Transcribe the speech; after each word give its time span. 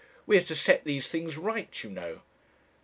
We 0.25 0.35
are 0.39 0.43
to 0.45 0.55
set 0.55 0.83
these 0.83 1.07
things 1.07 1.37
right, 1.37 1.83
you 1.83 1.91
know.' 1.91 2.21